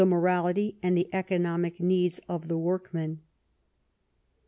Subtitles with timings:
[0.05, 3.21] norality and the economic needs of the workman."